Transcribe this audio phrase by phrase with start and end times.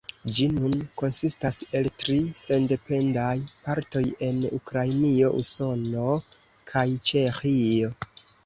[0.35, 3.35] Ĝi nun konsistas el tri sendependaj
[3.67, 6.11] partoj en Ukrainio, Usono
[6.73, 7.97] kaj Ĉeĥio.